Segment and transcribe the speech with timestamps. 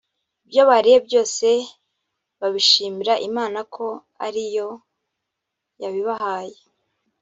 [0.45, 1.47] ibyo bariye byose
[2.39, 3.85] babishimira Imana ko
[4.25, 4.69] ari yo
[5.81, 6.57] yabibahaye